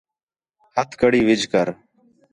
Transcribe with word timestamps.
ہتھ 0.75 0.93
کڑی 1.01 1.21
وِجھ 1.27 1.45
کر 1.51 1.67